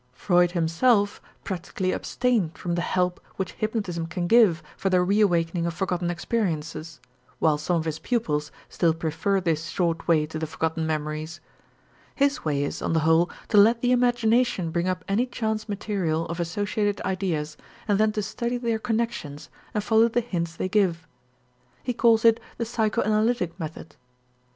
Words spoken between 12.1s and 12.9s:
His way is,